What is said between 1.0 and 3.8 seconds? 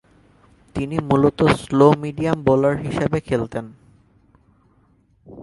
মূলতঃ slow medium bowler হিসেবে খেলতেন।